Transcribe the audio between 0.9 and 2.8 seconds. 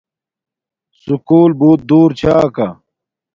سکُول بوت دور چھا کا